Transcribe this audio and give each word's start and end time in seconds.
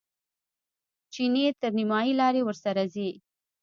چیني 1.13 1.45
تر 1.61 1.71
نیمایي 1.77 2.13
لارې 2.21 2.41
ورسره 2.45 2.83
ځي. 2.93 3.09